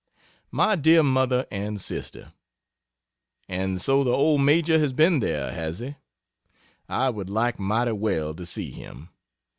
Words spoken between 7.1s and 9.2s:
would like mighty well to see him.